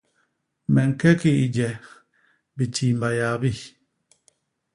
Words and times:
Me 0.73 0.81
ñke 0.89 1.09
ki 1.19 1.31
i 1.43 1.45
je, 1.55 1.69
bitiimba 2.55 3.09
yaa 3.19 3.35
bi. 3.41 3.51